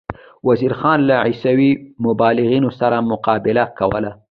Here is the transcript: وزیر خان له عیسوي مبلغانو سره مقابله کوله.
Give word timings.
وزیر 0.47 0.73
خان 0.79 0.99
له 1.09 1.15
عیسوي 1.27 1.71
مبلغانو 2.05 2.69
سره 2.79 2.97
مقابله 3.11 3.63
کوله. 3.79 4.11